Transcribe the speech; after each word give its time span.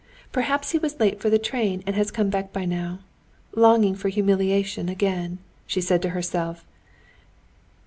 Perhaps 0.31 0.71
he 0.71 0.79
was 0.79 0.99
late 0.99 1.19
for 1.21 1.29
the 1.29 1.37
train 1.37 1.83
and 1.85 1.95
has 1.95 2.09
come 2.09 2.31
back 2.31 2.51
by 2.51 2.65
now. 2.65 3.01
Longing 3.55 3.93
for 3.93 4.09
humiliation 4.09 4.89
again!" 4.89 5.37
she 5.67 5.79
said 5.79 6.01
to 6.01 6.09
herself. 6.09 6.65